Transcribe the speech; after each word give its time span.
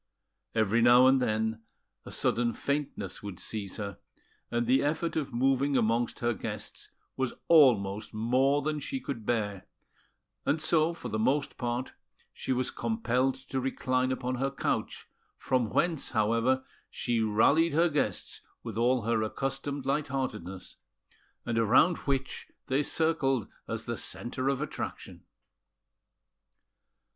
Every 0.55 0.81
now 0.81 1.05
and 1.05 1.21
then 1.21 1.61
a 2.07 2.11
sudden 2.11 2.53
faintness 2.53 3.21
would 3.21 3.39
seize 3.39 3.77
her, 3.77 3.99
and 4.49 4.65
the 4.65 4.81
effort 4.83 5.15
of 5.15 5.31
moving 5.31 5.77
amongst 5.77 6.21
her 6.21 6.33
guests 6.33 6.89
was 7.15 7.35
almost 7.47 8.11
more 8.11 8.63
than 8.63 8.79
she 8.79 8.99
could 8.99 9.27
bear; 9.27 9.67
and 10.43 10.59
so, 10.59 10.91
for 10.91 11.09
the 11.09 11.19
most 11.19 11.55
part, 11.55 11.93
she 12.33 12.51
was 12.51 12.71
compelled 12.71 13.35
to 13.35 13.59
recline 13.59 14.11
upon 14.11 14.37
her 14.37 14.49
couch, 14.49 15.07
from 15.37 15.69
whence, 15.69 16.09
however 16.09 16.63
she 16.89 17.19
rallied 17.21 17.73
her 17.73 17.87
guests 17.87 18.41
with 18.63 18.79
all 18.79 19.03
her 19.03 19.21
accustomed 19.21 19.85
light 19.85 20.07
heartedness, 20.07 20.77
and 21.45 21.59
around 21.59 21.97
which 22.07 22.47
they 22.65 22.81
circled 22.81 23.47
as 23.67 23.83
the 23.83 23.97
centre 23.97 24.49
of 24.49 24.63
attraction. 24.63 25.23